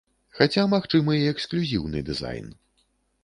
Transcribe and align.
Хаця 0.37 0.63
магчымы 0.71 1.17
і 1.19 1.27
эксклюзіўны 1.33 2.03
дызайн. 2.07 2.47